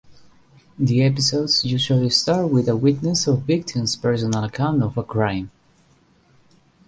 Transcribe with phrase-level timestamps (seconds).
[0.79, 5.51] The episodes usually start with a witness or victim's personal account of a crime.